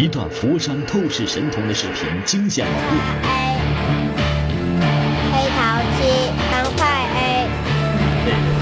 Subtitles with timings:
[0.00, 2.80] 一段佛山透视神童的视频惊现网络。
[3.22, 3.28] A
[5.30, 5.60] 黑桃
[5.92, 6.00] 七
[6.50, 6.80] 方块
[7.14, 7.44] A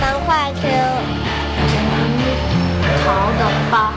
[0.00, 0.66] 方块 Q
[3.04, 3.94] 桃的八。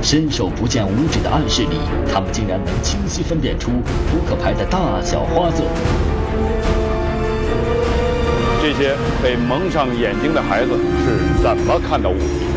[0.00, 1.78] 伸手不见五指的暗示里，
[2.10, 3.70] 他们竟然能清晰分辨出
[4.10, 5.64] 扑克牌的大小花色。
[8.62, 10.70] 这些被蒙上眼睛的孩子
[11.04, 12.47] 是怎么看到物体的？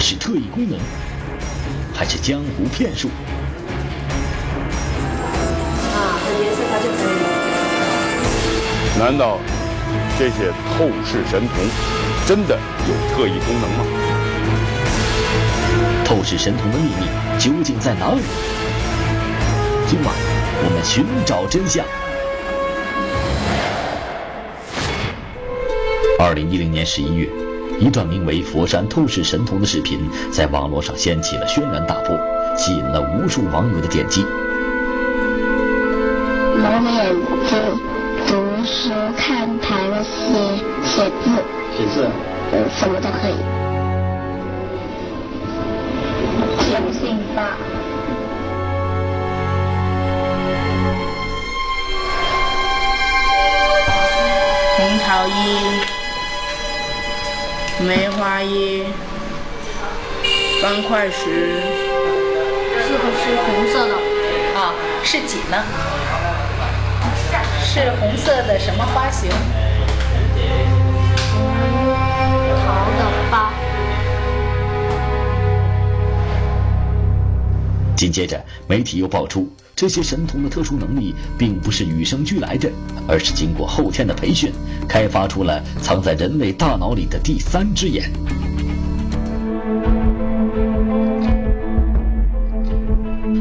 [0.00, 0.78] 是特异功能，
[1.94, 3.08] 还是江湖骗术？
[5.92, 7.26] 啊，它颜色它就可以了。
[8.98, 9.38] 难道
[10.18, 11.56] 这些透视神童
[12.26, 13.84] 真的有特异功能吗？
[16.04, 17.06] 透视神童的秘密
[17.38, 18.22] 究竟在哪里？
[19.86, 20.14] 今晚
[20.64, 21.84] 我们寻找真相。
[26.18, 27.28] 二零一零年十一月，
[27.80, 30.00] 一段名为《佛山透视神童》的视频
[30.32, 32.18] 在网络上掀起了轩然大波，
[32.56, 34.26] 吸引了无数网友的点击。
[36.60, 37.14] 蒙眼
[37.46, 37.56] 睛
[38.26, 40.34] 读书看牌的写
[40.82, 41.30] 写字，
[41.76, 42.08] 写字，
[42.52, 43.36] 嗯，什么都可以。
[46.68, 47.56] 相信吧。
[54.76, 55.30] 红桃一，
[57.80, 58.82] 梅花一，
[60.60, 61.62] 方块十。
[62.74, 63.94] 这个是红色的，
[64.58, 65.64] 啊，是几呢？
[67.62, 69.30] 是红色的什么花型？
[72.66, 73.52] 桃的八。
[77.96, 82.68] 紧接着，媒体又爆出，这些神童的特殊能力并不是与生俱来的，
[83.06, 84.50] 而是经过后天的培训，
[84.88, 88.10] 开发出了藏在人类大脑里的第三只眼。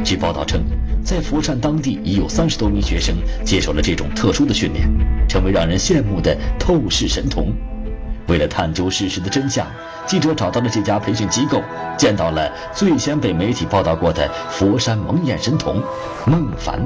[0.06, 0.62] 据报道称，
[1.04, 4.88] 在佛山当地已有三十多名学生接受了这种特殊的训练，
[5.28, 7.52] 成为让人羡慕的透视神童。
[8.28, 9.66] 为了探究事实的真相，
[10.06, 11.62] 记者找到了这家培训机构，
[11.98, 15.82] 见到了最先被媒体报道过的佛山蒙眼神童
[16.26, 16.80] 孟凡。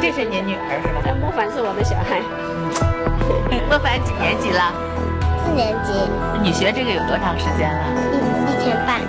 [0.00, 1.14] 这是您女儿是吧？
[1.20, 2.22] 孟凡是我的小孩，
[3.68, 4.72] 孟凡几年级了？
[5.44, 5.92] 四年级，
[6.40, 7.84] 你学这个有多长时间了？
[8.12, 9.00] 一一天半。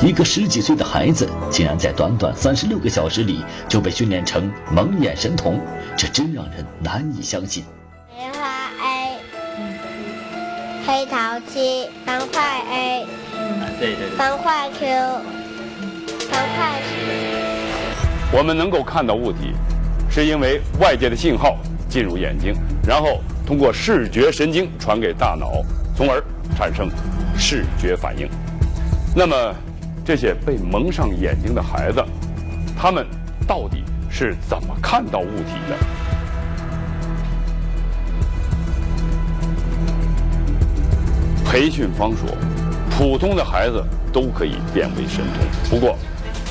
[0.00, 5.60] 一个十几岁的孩子，竟然在短短三十六个小时里就被训练成蒙眼神童，
[5.96, 7.64] 这真让人难以相信。
[11.08, 13.06] 黑桃七方块 A
[13.80, 14.86] 对对对，方块 Q
[16.30, 16.82] 方块
[18.30, 19.54] 我们能够看到物体，
[20.10, 21.56] 是因为外界的信号
[21.88, 22.52] 进入眼睛，
[22.86, 25.62] 然后通过视觉神经传给大脑，
[25.96, 26.22] 从而
[26.54, 26.90] 产生
[27.38, 28.28] 视觉反应。
[29.16, 29.54] 那么，
[30.04, 32.04] 这些被蒙上眼睛的孩子，
[32.78, 33.06] 他们
[33.46, 36.07] 到底是怎么看到物体的？
[41.50, 42.28] 培训方说，
[42.90, 43.82] 普通的孩子
[44.12, 45.96] 都可以变为神童，不过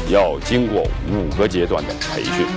[0.09, 2.47] 要经过五个阶段的培训，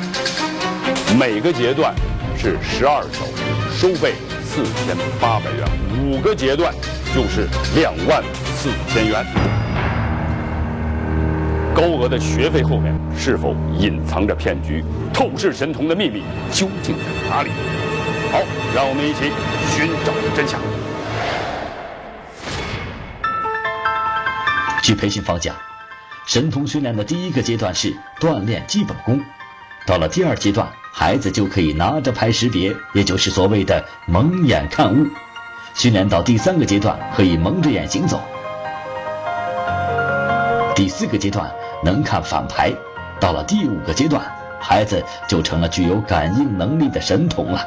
[1.19, 1.95] 每个阶段
[2.39, 5.69] 是十二小时，收费四千八百元，
[6.03, 6.75] 五个阶段
[7.15, 7.47] 就是
[7.79, 8.25] 两万
[8.57, 9.23] 四千元。
[11.75, 14.83] 高额的学费后面是否隐藏着骗局？
[15.13, 17.51] 透视神童的秘密究竟在哪里？
[18.33, 18.41] 好，
[18.75, 19.31] 让我们一起
[19.77, 20.59] 寻找真相。
[24.83, 25.55] 据培训方讲，
[26.27, 29.21] 神童训练的第一个阶段是锻炼基本功，
[29.87, 35.07] 到了第二阶段，孩子就可以拿着牌识别，也就是所谓的蒙眼看物。
[35.75, 38.21] 训练到第三个阶段，可以蒙着眼行走。
[40.75, 41.51] 第四个阶段
[41.85, 42.73] 能看反牌，
[43.21, 44.25] 到了第五个阶段，
[44.59, 47.67] 孩子就成了具有感应能力的神童了。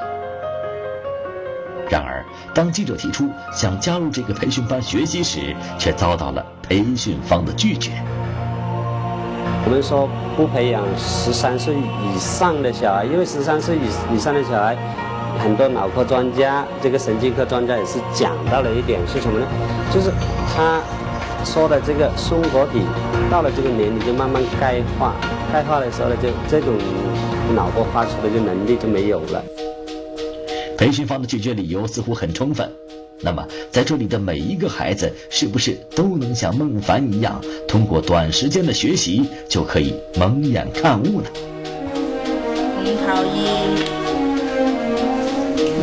[2.53, 7.91] 当记者提出想加入这个培训班学习时，却遭到了培训方的拒绝。
[9.65, 14.77] 我们说不培养十三岁以上的小孩，因为十三岁以以上的小孩，
[15.39, 19.47] 很多脑科专家、这个神经科专家也是讲到了一点是什么呢？
[19.91, 20.11] 就是
[20.53, 20.79] 他
[21.43, 22.81] 说的这个松果体
[23.31, 25.15] 到了这个年龄就慢慢钙化，
[25.51, 26.75] 钙化的时候呢，就这种
[27.55, 29.43] 脑波发出的这个能力就没有了。
[30.77, 32.69] 培训方的拒绝理由似乎很充分。
[33.21, 41.29] 那么，在这里的每一个孩子，是不是都能像孟凡一样，通过短时间的学习就可以蒙眼看物呢？
[42.75, 43.47] 红桃一，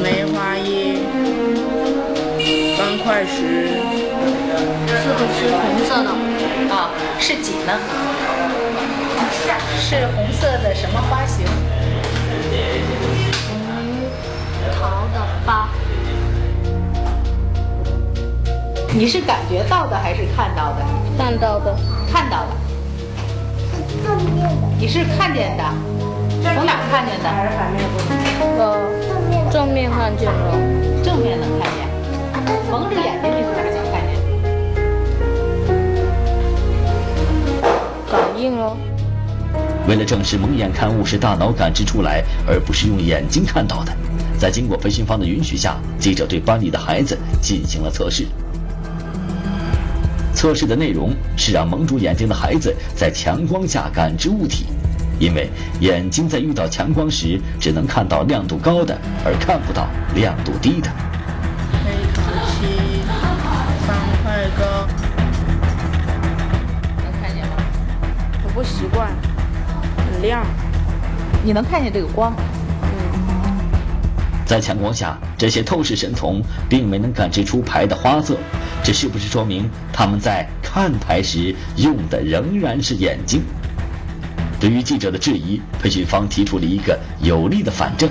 [0.03, 0.99] 梅花一，
[2.77, 3.69] 方方块石，
[4.87, 6.11] 是不是红色的？
[6.75, 7.79] 啊，是几呢？
[9.79, 11.47] 是红色的什么花型？
[15.41, 15.69] 桃的八。
[18.93, 20.85] 你是感觉到的还是看到的？
[21.17, 21.77] 看到的。
[22.13, 22.49] 看到的。
[24.05, 24.53] 正面的。
[24.79, 25.65] 你是看见的？
[26.43, 27.29] 从哪看见的？
[27.29, 27.83] 还是反面
[28.59, 28.79] 呃，
[29.51, 30.55] 正面看见了。
[31.03, 31.89] 正面能看见。
[32.71, 34.11] 蒙着眼睛的时候能看见。
[38.11, 38.77] 感应了。
[39.89, 43.93] 为了证实蒙眼看物是大脑感知出来，而不是用眼睛看到的，
[44.41, 48.27] 在经过培训方的允许下，记者对班里的孩子进行了测试。
[50.35, 54.65] 测试的内容是让蒙住眼睛的孩子在强光下感知物体，
[55.19, 55.51] 因为
[55.81, 60.91] 眼睛在遇到强光时只能看到亮度高的，而看不到亮度低的。
[61.85, 63.03] 黑桃七，
[63.87, 64.89] 方块高。
[67.03, 67.57] 能看见吗？
[68.43, 69.11] 我不习惯，
[69.99, 70.47] 很亮。
[71.45, 72.35] 你能看见这个光？
[74.51, 78.37] 在强光下，这些透视神童并没能感知出牌的花色，
[78.83, 83.43] 这是不是说明他们在看牌时用的仍然是眼睛？
[84.59, 88.11] 对于记者的质疑，培训方提出了一个有力的反证。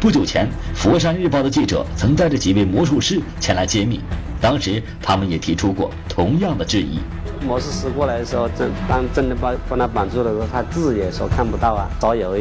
[0.00, 4.00] 不久前，佛山日报的记者曾带着几位魔术师前来揭秘，
[4.40, 6.98] 当时他们也提出过同样的质疑。
[7.46, 11.90] 魔术师过来的时候，真当真的把帮他绑住的时候，他字也说看不到啊。
[12.00, 12.34] 所有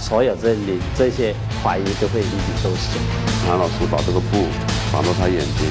[0.00, 2.98] 所有这里这些怀疑都会一直都是。
[3.46, 4.46] 韩老师把这个布
[4.92, 5.66] 绑到他眼睛，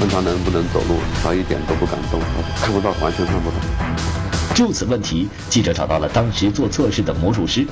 [0.00, 2.20] 问他能不能走路，他一点都不敢动，
[2.56, 3.56] 看不到，完全看不到。
[4.54, 7.66] 就此问题，记者找到了当时做测试的魔术师。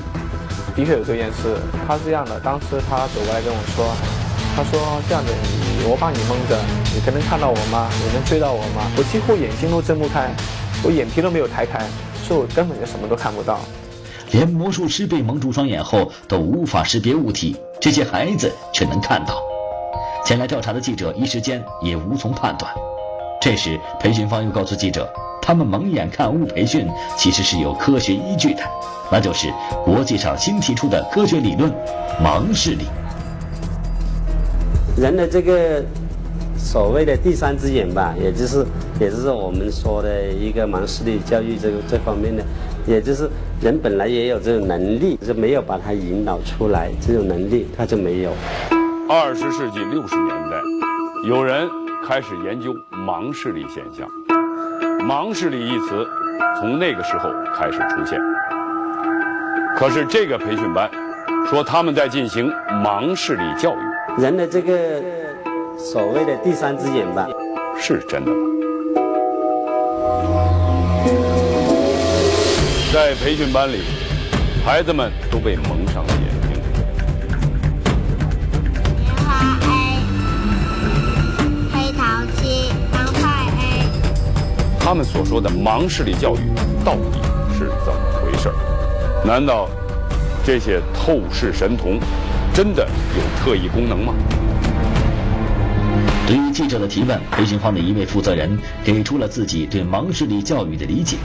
[0.75, 3.85] 的确有这件事，他是这样的，当时他走过来跟我说，
[4.55, 5.31] 他说这样子，
[5.83, 6.57] 我把你蒙着，
[6.95, 7.89] 你可能看到我吗？
[7.99, 8.89] 你能追到我吗？
[8.97, 10.31] 我几乎眼睛都睁不开，
[10.81, 11.85] 我眼皮都没有抬开，
[12.25, 13.59] 所以我根本就什么都看不到。
[14.31, 19.41] 连魔术师被蒙住双眼后都无法识别物体，这些孩子却能看到。
[20.23, 22.71] 前来调查的记者一时间也无从判断。
[23.41, 25.11] 这时，培训方又告诉记者，
[25.41, 26.87] 他们蒙眼看物培训
[27.17, 28.61] 其实是有科学依据的，
[29.11, 29.51] 那就是
[29.83, 31.69] 国际上新提出的科学理论——
[32.23, 32.85] 盲视力。
[34.95, 35.83] 人的这个
[36.55, 38.65] 所谓的第三只眼吧，也就是
[38.99, 42.43] 也就是我们说的一个盲视力教育这个这方面的，
[42.87, 43.29] 也就是
[43.61, 48.31] 人本来也有这种能力，是没有把它引导出来，这种能力他就没有。
[49.07, 50.57] 二十世纪六十年代，
[51.27, 51.69] 有人
[52.07, 54.07] 开始研究盲视力现象。
[55.07, 56.07] 盲视力一词
[56.59, 58.19] 从那个时候开始出现。
[59.75, 60.89] 可是这个培训班
[61.49, 62.51] 说他们在进行
[62.83, 65.01] 盲视力教育，人的这个
[65.77, 67.27] 所谓的第三只眼吧，
[67.77, 68.50] 是真的吗？
[73.01, 73.79] 在培训班里，
[74.63, 76.51] 孩子们都被蒙上了眼睛。
[79.01, 79.97] 棉花 A，
[81.73, 83.21] 黑桃七，方块
[83.57, 83.89] A。
[84.79, 86.41] 他们所说的盲视力教育
[86.85, 87.17] 到底
[87.57, 88.51] 是怎么回事？
[89.25, 89.67] 难道
[90.45, 91.99] 这些透视神童
[92.53, 94.13] 真的有特异功能吗？
[96.27, 101.17] 对于记者的提问，培训方的一位负责人给出了自己对盲视力教育的理解。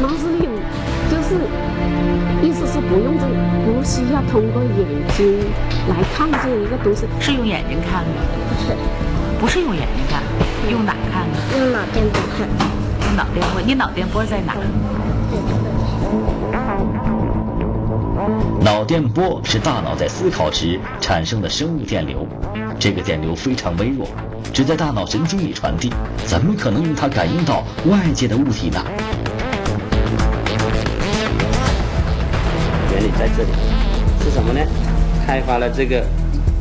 [0.00, 0.48] 盲视力
[1.10, 1.34] 就是
[2.40, 3.26] 意思是不用这，
[3.64, 4.86] 不需要通过眼
[5.16, 5.44] 睛
[5.88, 8.10] 来看见一个东西，是用眼睛看的？
[8.48, 8.76] 不是，
[9.40, 10.22] 不是用眼睛看，
[10.70, 11.36] 用哪看呢？
[11.58, 12.48] 用脑电波看。
[13.08, 13.60] 用脑电波？
[13.66, 14.62] 你脑电波在哪儿？
[18.62, 22.24] 脑电波是大脑在思考时产生的生物电流，
[22.78, 24.06] 这个电流非常微弱，
[24.52, 25.92] 只在大脑神经里传递，
[26.24, 28.80] 怎么可能用它感应到外界的物体呢？
[33.18, 33.48] 在这里
[34.22, 34.60] 是什么呢？
[35.26, 36.06] 开发了这个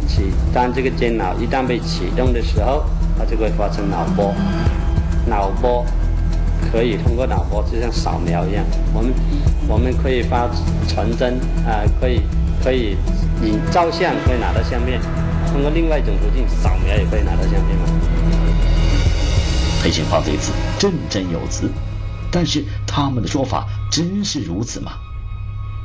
[0.07, 2.83] 启，当这个电脑一旦被启动的时候，
[3.15, 4.33] 它就会发生脑波。
[5.27, 5.85] 脑波
[6.71, 9.13] 可以通过脑波，就像扫描一样，我们
[9.67, 10.49] 我们可以发
[10.87, 12.21] 传真啊、可以
[12.63, 12.97] 可以
[13.43, 14.99] 影照相可以拿到相片，
[15.51, 17.85] 通过另外一种途径扫描也可以拿到相片嘛。
[19.83, 21.69] 培训方对此振振有词，
[22.31, 24.93] 但是他们的说法真是如此吗？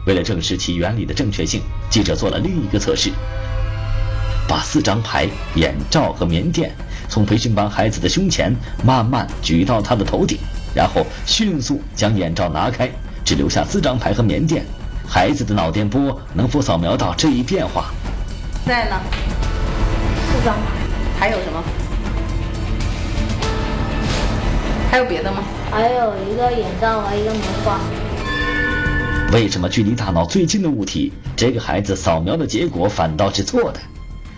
[0.04, 3.10] 为了证实其原理的正确性，记者做了另一个测试，
[4.48, 6.74] 把四张牌、眼罩和棉垫
[7.08, 8.52] 从培训班孩子的胸前
[8.84, 10.38] 慢慢举到他的头顶，
[10.74, 12.90] 然后迅速将眼罩拿开，
[13.24, 14.64] 只留下四张牌和棉垫。
[15.06, 17.92] 孩子的脑电波能否扫描到这一变化？
[18.66, 19.00] 在呢，
[20.32, 20.62] 四张牌，
[21.20, 21.62] 还有什么？
[24.90, 25.42] 还有别的吗？
[25.70, 27.78] 还有一个眼罩和一个棉花。
[29.32, 33.80] 为什么距离大脑最近的物体，这个孩子扫描的结果反倒是错的？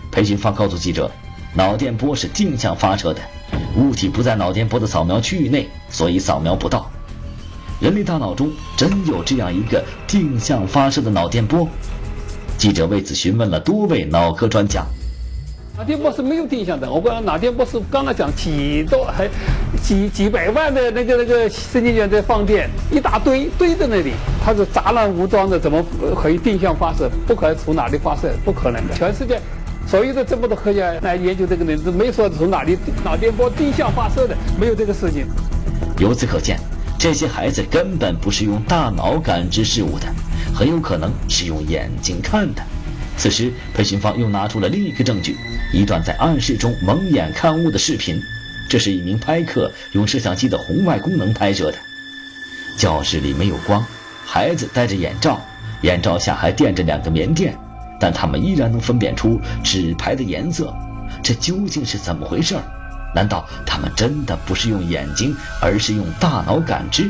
[0.09, 1.11] 裴训方告诉记者，
[1.53, 3.19] 脑电波是定向发射的，
[3.75, 6.89] 物体不在脑电波的扫描区域内，所以扫描不到。
[7.81, 11.67] 人类大脑中真有这样一个定向发射的脑电波？
[12.57, 14.85] 记者为此询问了多位脑科专家。
[15.77, 19.27] 脑电波是没有定向的，我讲脑电波是刚刚讲几多还
[19.83, 25.83] 几几百万的那个那个神经元在放电，一大堆堆在那里，它是杂乱无章的，怎么
[26.15, 27.09] 可以定向发射？
[27.27, 28.93] 不可能从哪里发射，不可能的。
[28.95, 29.37] 全世界
[29.85, 35.27] 所有的这么多科学家来研究这个呢，都没说从哪里脑电波定向发射的，没有这个事情。
[35.99, 36.57] 由此可见，
[36.97, 40.07] 这些孩子根本不是用大脑感知事物的，
[40.53, 42.61] 很有可能是用眼睛看的。
[43.17, 45.35] 此时，裴寻芳又拿出了另一个证据。
[45.73, 48.21] 一段在暗室中蒙眼看物的视频，
[48.69, 51.77] 这是一名拍客用摄像机的红外功能拍摄的。
[52.77, 53.83] 教室里没有光，
[54.25, 55.39] 孩子戴着眼罩，
[55.81, 57.57] 眼罩下还垫着两个棉垫，
[57.99, 60.73] 但他们依然能分辨出纸牌的颜色。
[61.23, 62.55] 这究竟是怎么回事？
[63.15, 67.09] 难道他们真的不是用眼睛，而是用大脑感知？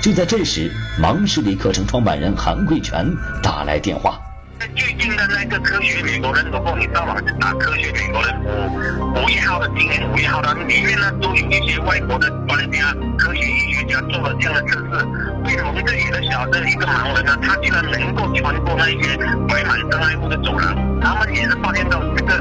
[0.00, 3.04] 就在这时，盲视力课程创办人韩贵全
[3.42, 4.20] 打来电话。
[4.58, 15.06] 最近的那个科学美国人，如果你到网去打科学美国人五五月号的今年五月号的里面呢，都有一些外国的专家、科学医学家做了这样的测试。
[15.44, 20.74] 为蒙着眼的小的一个盲人呢，他竟然能够穿过那些摆满障碍物的走廊。
[21.00, 22.38] 他们也是发现到这个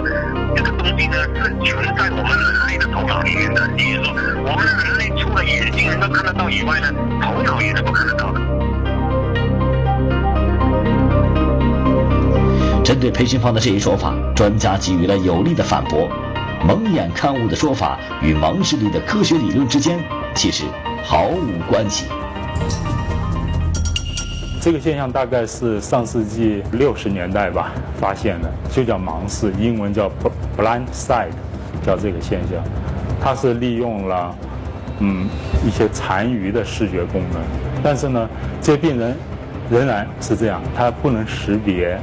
[0.55, 3.69] 这个东西呢，是存在我们人类的头脑里面的。
[3.77, 8.56] 也就是说，我们人类除了眼睛能够看得到以外呢，头脑也能够看得到的。
[12.87, 16.07] 针对培训方的这一说法，专家给予了有力的反驳。
[16.65, 19.99] 蒙眼看物的说法与盲视力的科学理论之间
[20.33, 20.63] 其实
[21.03, 22.05] 毫无关系。
[24.61, 30.09] 这个现象大概是上世纪六十年代吧发现的，就叫盲视，英文叫
[30.57, 31.33] blind sight，
[31.85, 32.63] 叫这个现象。
[33.19, 34.33] 它是利用了
[35.01, 35.27] 嗯
[35.67, 37.41] 一些残余的视觉功能，
[37.83, 38.29] 但是呢，
[38.61, 39.13] 这病人
[39.69, 41.99] 仍然是这样，他不能识别。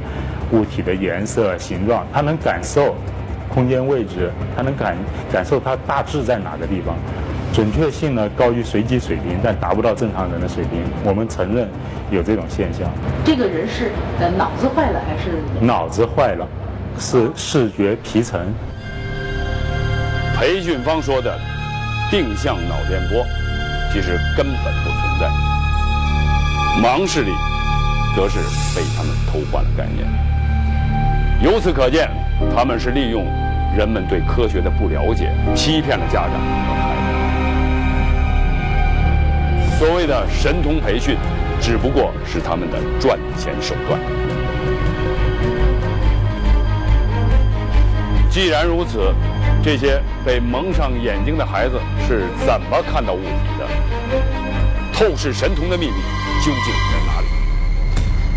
[0.51, 2.95] 物体的颜色、形状，它能感受
[3.49, 4.95] 空间位置，它能感
[5.31, 6.95] 感受它大致在哪个地方，
[7.53, 10.81] 准确性呢高于随机水平，但达不到正常人的水平。
[11.03, 11.67] 我们承认
[12.11, 12.89] 有这种现象。
[13.23, 15.41] 这个人是呃脑子坏了还是？
[15.65, 16.47] 脑子坏了，
[16.99, 18.41] 是视觉皮层。
[20.37, 21.33] 裴俊芳说的
[22.11, 23.25] 定向脑电波，
[23.93, 25.29] 其实根本不存在。
[26.83, 27.31] 盲视力，
[28.17, 28.39] 则是
[28.75, 30.05] 被他们偷换了概念。
[31.41, 32.09] 由此可见，
[32.55, 33.25] 他们是利用
[33.77, 36.95] 人们对科学的不了解，欺骗了家长和孩
[39.59, 39.77] 子。
[39.77, 41.17] 所谓的神童培训，
[41.61, 43.99] 只不过是他们的赚钱手段。
[48.29, 49.13] 既然如此，
[49.63, 53.67] 这些被蒙上眼睛的孩子是怎么看到物体的？
[54.93, 55.93] 透视神童的秘密
[56.43, 56.73] 究竟？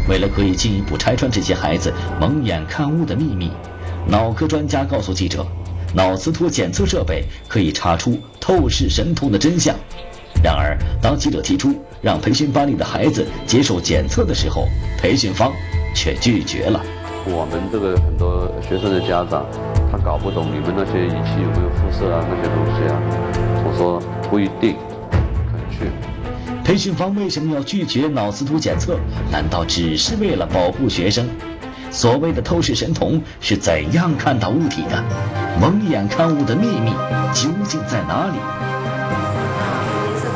[0.09, 3.53] 为了可以进一步拆穿这些孩子蒙眼看物的秘密，
[4.07, 5.47] 脑科专家告诉记者，
[5.95, 9.75] 脑磁托检测设备可以查出透视神通的真相。
[10.43, 14.67] 然而，当记者提出让培训班里的孩子接受检测的时候，
[14.99, 15.53] 培训方
[15.95, 16.81] 却拒绝了。
[17.27, 19.45] 我们这个很多学生的家长，
[19.91, 22.97] 他搞不懂你们那些仪器有没有辐射啊那些东西啊。
[23.65, 24.01] 我说
[24.31, 24.77] 不一定。
[26.69, 28.99] 培训方为什么要拒绝脑磁图检测？
[29.33, 31.27] 难道只是为了保护学生？
[31.91, 35.03] 所谓的透视神童是怎样看到物体的？
[35.59, 36.91] 蒙眼看物的秘密
[37.33, 38.35] 究竟在哪里？
[40.05, 40.29] 颜色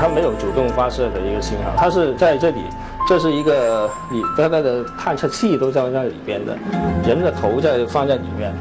[0.00, 0.08] 它。
[0.12, 2.58] 没有主动发射的一个信号，它是在这里，
[3.08, 6.58] 这是一个里，它那个探测器都在那里边的，
[7.06, 8.52] 人的头在放在里面。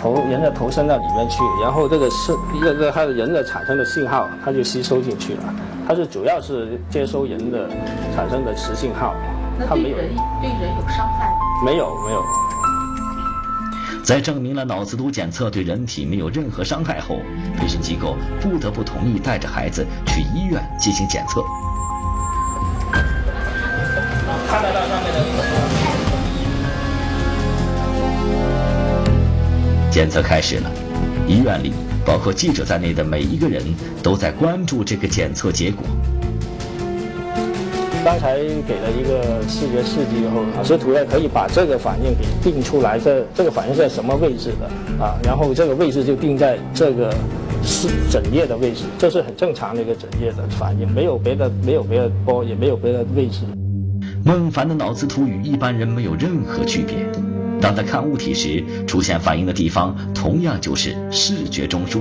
[0.00, 5.42] 头人的头伸到里面去，然后这个是一个个它的人的产生的信号，它就吸收进去了。
[5.86, 7.68] 它是主要是接收人的
[8.16, 9.14] 产生的磁信号。
[9.68, 11.38] 它没有对人有伤害吗？
[11.66, 12.24] 没有没有。
[14.02, 17.16] 在证明了脑磁图检测对人体没有任何伤害后，
[17.58, 21.42] 培训机构不得不同意带着孩子去医院进行检测。
[24.48, 24.80] 看得到
[29.90, 30.70] 检测开始了，
[31.26, 31.72] 医院里
[32.06, 33.60] 包括记者在内的每一个人
[34.02, 35.84] 都在关注这个检测结果。
[38.04, 45.18] 刚才给了一个视觉刺激以后，老师图呢可以把这个反应给定出来，这这个反应在什么位置的啊？
[45.24, 47.12] 然后这个位置就定在这个
[47.62, 53.40] 是枕叶的位置，这是很正常的一个枕叶的反应，没有别的，没有别的波，也没有别的位置。
[54.24, 56.96] 孟凡的脑子图与一般人没有任何区别。
[57.60, 62.00] 当他看物体时，出现反应的地方同样就是视觉中枢。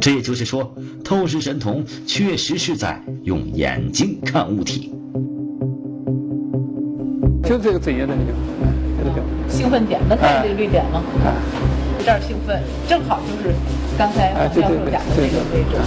[0.00, 0.74] 这也就是说，
[1.04, 4.92] 透视神童确实是在用眼睛看物体。
[7.44, 8.32] 就这个枕叶的那个，
[8.98, 11.02] 这个表兴奋点，能看这个绿点吗？
[12.02, 13.54] 有点兴奋，正好就是
[13.96, 15.78] 刚才黄教授讲的那个位置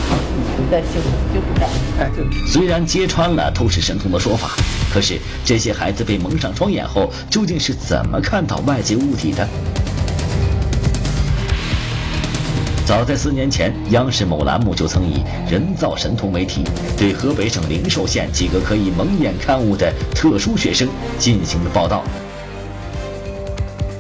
[0.72, 1.70] 的兴奋，就是这儿。
[2.00, 2.26] 哎，对。
[2.48, 4.52] 虽然揭穿了透视神童的说法，
[4.94, 9.46] 可是这些孩子被蒙上双眼后，究竟是怎么看到外界物体的？
[12.86, 16.64] 早在四年前，央视某栏目就曾以“人造神童”为题，
[16.98, 20.88] 对河北省灵寿县几个可以蒙眼看物的特殊学生
[21.20, 22.06] 进行了报道。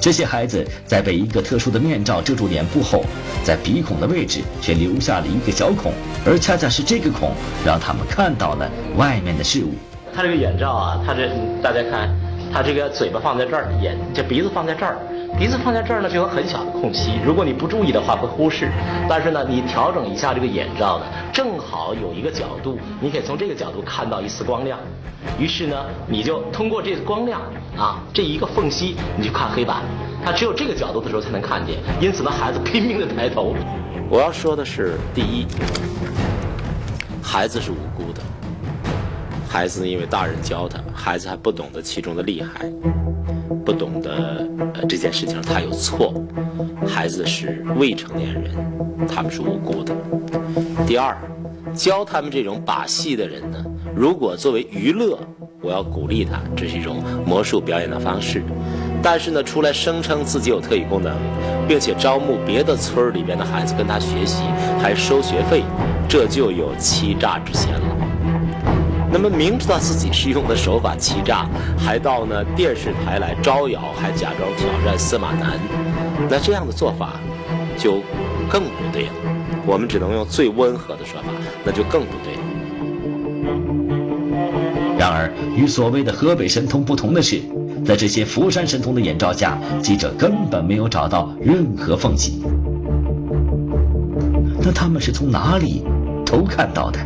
[0.05, 3.03] 这些孩子在被一个特殊的面罩遮住脸部后，
[3.43, 5.91] 在鼻孔的位置却留下了一个小孔，
[6.23, 7.31] 而恰恰是这个孔
[7.65, 9.73] 让他们看到了外面的事物。
[10.13, 11.27] 他这个眼罩啊，他这
[11.59, 12.15] 大家看，
[12.53, 14.95] 他这个嘴巴放在这儿，眼这鼻子放在这儿。
[15.37, 17.19] 鼻子放在这儿呢，就有很小的空隙。
[17.25, 18.71] 如果你不注意的话，会忽视。
[19.09, 24.79] 但是呢，你调整一下这个眼罩呢，正好有一个角度，你可以从这个角度看到一丝光亮。
[25.37, 25.75] 于是呢，
[26.07, 27.41] 你就通过这个光亮
[27.77, 29.81] 啊，这一个缝隙，你就看黑板。
[30.23, 31.79] 它只有这个角度的时候才能看见。
[31.99, 33.53] 因此呢，孩子拼命的抬头。
[34.09, 35.45] 我要说的是，第一，
[37.21, 38.21] 孩子是无辜的。
[39.55, 42.69] 孩子因为大人教他，孩子还不懂得其中的厉害。
[43.63, 46.13] 不懂得呃这件事情他有错，
[46.85, 48.53] 孩子是未成年人，
[49.07, 49.95] 他们是无辜的。
[50.85, 51.17] 第二，
[51.73, 53.63] 教他们这种把戏的人呢，
[53.95, 55.17] 如果作为娱乐，
[55.61, 58.43] 我要鼓励他，这是一种魔术表演的方式。
[59.01, 61.15] 但是呢，出来声称自己有特异功能，
[61.65, 64.43] 并且招募别的村里边的孩子跟他学习，
[64.81, 65.63] 还收学费，
[66.09, 67.94] 这就有欺诈之嫌了。
[69.17, 71.47] 那么明知道自己是用的手法欺诈，
[71.77, 75.57] 还到呢电视台来招摇，还假装挑战司马南，
[76.29, 77.13] 那这样的做法
[77.77, 78.01] 就
[78.49, 79.13] 更不对了。
[79.65, 81.29] 我们只能用最温和的说法，
[81.63, 82.41] 那就更不对了。
[84.99, 87.41] 然而，与所谓的河北神童不同的是，
[87.85, 92.43] 在这些佛山神童的眼罩下，记者根本没有找到任何缝隙。
[94.61, 95.85] 那他们是从哪里
[96.25, 96.99] 偷看到的？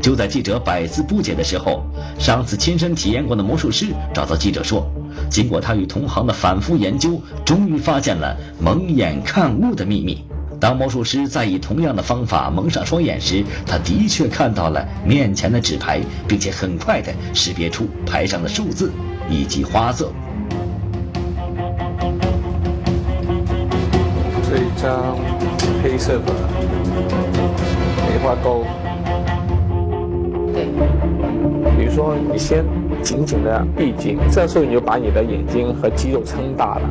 [0.00, 1.84] 就在记者百思不解的时候，
[2.18, 4.90] 上次亲身体验过的魔术师找到记者说
[5.28, 10.24] ：“经过他与同行的反复研究，终于发现了蒙眼看物的秘密。
[10.58, 18.90] 当魔术师再以同样的方法蒙上双眼时，他的确看到了面前的纸牌，并且很快地识别出牌上的数字
[19.28, 20.12] 以及花色。
[24.48, 25.16] 这一张
[25.82, 26.32] 黑色的
[28.08, 28.64] 梅花钩。”
[31.90, 32.64] 说，你先
[33.02, 36.82] 紧紧的闭紧，这时候你就把你的眼睛和肌肉撑大了，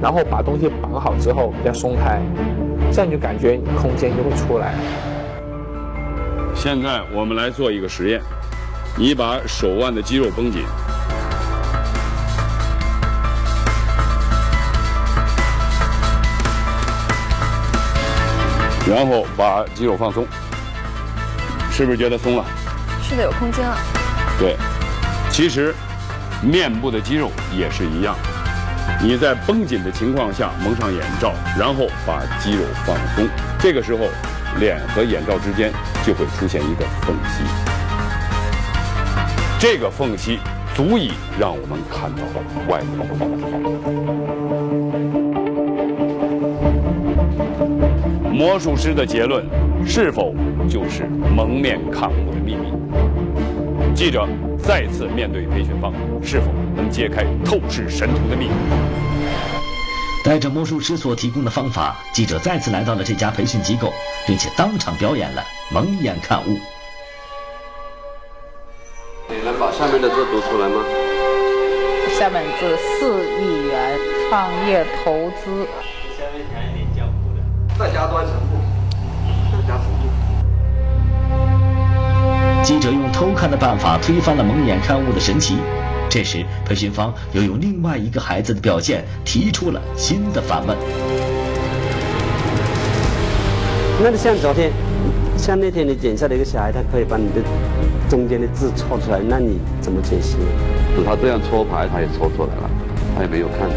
[0.00, 2.22] 然后把东西绑好之后再松开，
[2.92, 4.74] 这样就感觉空间就会出来。
[6.54, 8.20] 现在我们来做一个实验，
[8.96, 10.62] 你把手腕的肌肉绷紧，
[18.88, 20.24] 然后把肌肉放松，
[21.70, 22.44] 是不是觉得松了？
[23.02, 23.76] 是的，有空间了。
[24.38, 24.56] 对，
[25.30, 25.74] 其实
[26.42, 28.16] 面部的肌肉也是一样。
[29.02, 33.26] 你在绷紧的情况下蒙上眼罩，然后把肌肉放松，
[33.58, 34.08] 这个时候
[34.58, 35.72] 脸和眼罩之间
[36.04, 37.44] 就会出现一个缝隙。
[39.58, 40.38] 这个缝隙
[40.74, 42.22] 足以让我们看到
[42.68, 42.98] 外面。
[48.30, 49.46] 魔术师的结论
[49.86, 50.34] 是否
[50.68, 52.72] 就是蒙面看物的秘密？
[53.94, 54.26] 记者
[54.58, 58.52] 再次面对培训方，是否能揭开透视神图的秘密？
[60.24, 63.92] 带着魔术师所提供的方法，记者再次来到了这家培训机构，
[64.26, 66.58] 并且当场表演了蒙眼看物。
[69.28, 70.82] 你能把下面的字读出来吗？
[72.18, 73.96] 下面字四亿元
[74.28, 75.68] 创业投资。
[76.18, 78.56] 下面还有点脚步的，再加端成步，
[82.64, 85.58] 记者用偷看的办法推翻了蒙眼看物的神奇。
[86.08, 90.74] 这时，培训方又用另外一个孩子的表现提出了新的反问。
[94.02, 94.72] 那你像昨天，
[95.36, 97.42] 像那天你检测的一个小孩，他可以把你的
[98.08, 100.38] 中间的字戳出来，那你怎么解析？
[101.04, 102.70] 他这样搓牌，他也搓出来了，
[103.14, 103.68] 他也没有看，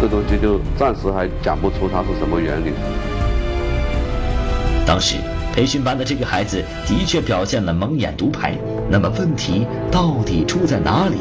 [0.00, 2.72] 这东西就暂时还讲不出它是什么原理。
[4.86, 5.16] 当时
[5.56, 8.58] 培训班的这个孩子的确表现了蒙眼读牌，
[8.90, 11.16] 那么问题到底出在哪里？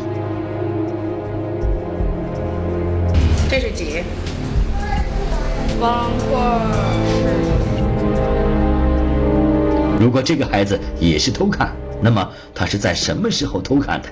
[3.50, 4.04] 这是几？
[5.80, 6.38] 方块
[10.02, 14.10] 如果这个孩子也是偷看，那么他是在什么时候偷看的？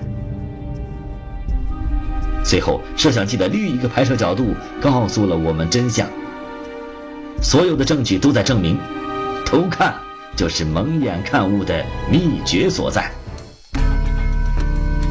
[2.42, 6.08] 最后，摄像机的另一个拍摄角度告诉了我们真相。
[7.42, 8.78] 所有的证据都在证明，
[9.44, 9.94] 偷看
[10.36, 13.10] 就是蒙眼看物的秘诀所在。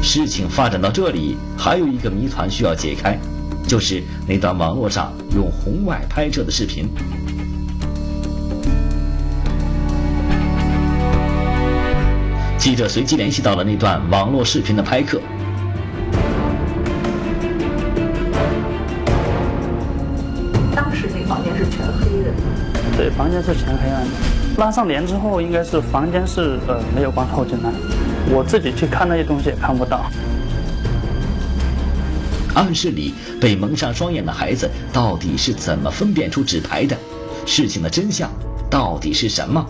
[0.02, 3.18] 事情发展到这里，还有一个谜团需要解开，
[3.66, 6.88] 就是那段网络上用红外拍摄的视频。
[12.58, 15.20] 记者随即联系到了那段网络视频的拍客。
[20.74, 22.30] 当时那房间是全黑的。
[22.96, 24.43] 对，房间是全黑暗的。
[24.56, 27.70] 拉上帘之后，应该是房间是呃没有光透进来，
[28.30, 30.10] 我自己去看那些东西也看不到。
[32.54, 36.96] 暗室里被蒙上双眼的孩子到底是怎么分辨出纸牌的？
[37.46, 38.30] 事情的真相
[38.70, 39.66] 到底是什么？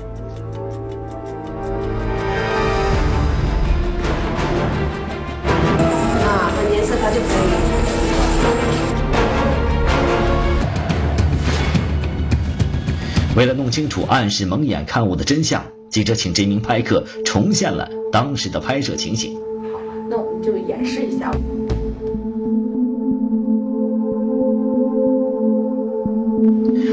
[13.37, 19.35] 为了弄清楚暗示蒙眼看物的真相，记者请这名拍客重现了当时的拍摄情形。
[19.35, 21.33] 好那我们就演示一下。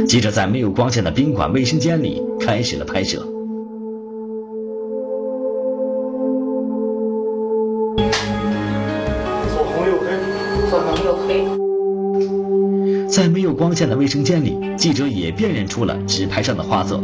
[0.08, 3.31] 记者在没有光线的宾馆卫生间里开始了拍摄。
[13.54, 17.00] 光线的卫生间里，记者也辨认出了纸牌上的花色。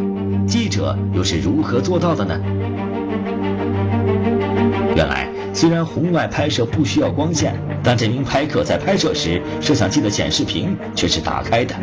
[0.47, 2.39] 记者又是如何做到的呢？
[4.95, 11.75] 原来，虽然红外拍摄不需要光线，但这名拍客在拍摄时，摄像机的显示屏却是打开的。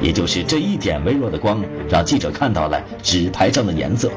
[0.00, 4.10] 也就是这一点微弱的光，让记者看到了纸牌上的颜色。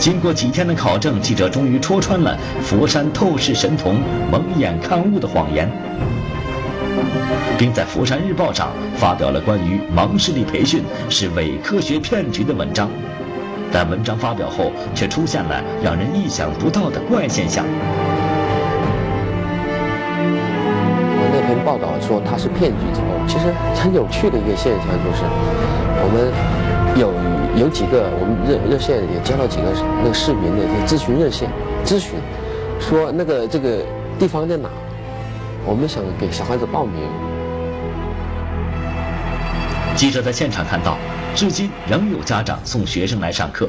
[0.00, 4.00] 经过几天的考证，记者终于戳穿了佛山透视神童
[4.32, 5.70] 蒙眼看物的谎言，
[7.58, 12.88] 并在《佛山日报》上发表了关于盲视力培训是伪科学骗局的文章。
[13.70, 17.66] 但文章发表后，却出现了让人意想不到的怪现象。
[21.12, 25.24] 我那篇报道说它是骗局之后，其实很有趣的一个现象就是，
[26.02, 26.32] 我们
[26.96, 27.12] 有
[27.56, 29.72] 有几个我们热热线也接到几个
[30.02, 31.48] 那个市民的咨询热线
[31.84, 32.18] 咨询，
[32.80, 33.84] 说那个这个
[34.18, 34.68] 地方在哪？
[35.64, 37.02] 我们想给小孩子报名。
[39.94, 40.96] 记者在现场看到，
[41.34, 43.68] 至今仍有家长送学生来上课。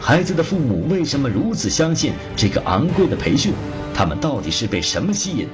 [0.00, 3.52] 孩子的父母为什么如此相信这个昂贵的培训？
[3.94, 5.48] 他们到底是被什么吸引？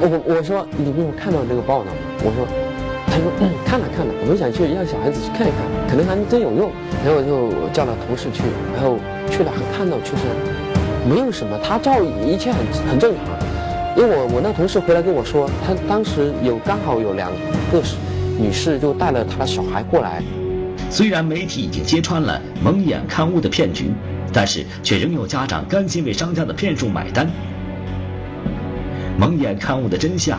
[0.00, 1.92] 我我说你没有看到这个报道吗？
[2.22, 2.46] 我说，
[3.10, 5.58] 他说嗯看了看了，我们想去让小孩子去看一看，
[5.90, 6.70] 可能还真有用。
[7.04, 8.42] 然后就叫了同事去，
[8.74, 8.98] 然后
[9.30, 10.22] 去了看到确实
[11.08, 13.24] 没有什么，他照一切很很正常。
[13.96, 17.30] 因为我我那同事回来跟我说，他当时有刚好有两
[17.72, 17.82] 个
[18.38, 20.22] 女士就带了她的小孩过来。
[20.88, 23.90] 虽然媒体已经揭穿了蒙眼看物的骗局，
[24.32, 27.28] 但是却仍有家长甘心为商家的骗术买单。
[29.18, 30.38] 蒙眼看物的真相，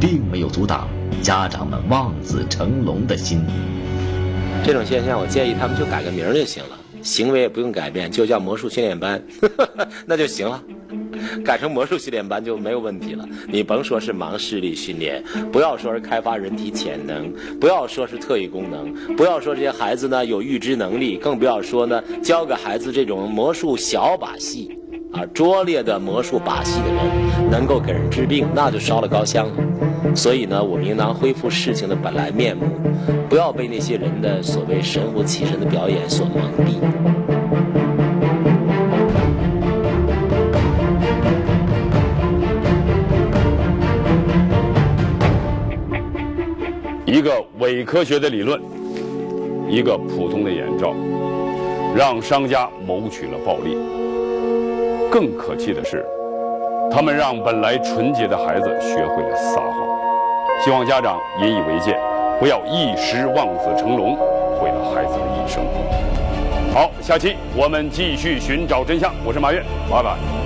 [0.00, 0.88] 并没有阻挡
[1.22, 3.40] 家长们望子成龙的心。
[4.64, 9.22] 这种现象，我建议他们就改个名儿就行了，行为也不用改变，就叫魔术训练班，
[10.04, 10.60] 那就行了。
[11.44, 13.24] 改成魔术训练班就没有问题了。
[13.46, 24.76] 你甭说是盲视力训练，不要说是开发人体潜能，不要说是特异功能，不要说这些孩子呢有预知能力，更不要说呢教给孩子这种魔术小把戏，
[25.12, 29.52] 啊拙劣的魔术把戏的人能够给人治病，那就烧了高香了。
[30.14, 32.64] 所以呢，我们应当恢复事情的本来面目，
[33.28, 36.80] 不要被那些人的所谓神乎其神的表演所蒙蔽。
[47.04, 48.60] 一个伪科学的理论，
[49.68, 50.94] 一个普通的眼罩，
[51.94, 53.76] 让商家谋取了暴利。
[55.12, 56.02] 更可气的是，
[56.90, 59.74] 他们让本来纯洁的孩子学会了撒谎。
[60.64, 62.00] 希望家长引以为戒，
[62.40, 64.16] 不要一时望子成龙，
[64.58, 65.62] 毁了孩子的一生。
[66.72, 69.12] 好，下期我们继续寻找真相。
[69.22, 70.41] 我是马跃，拜拜。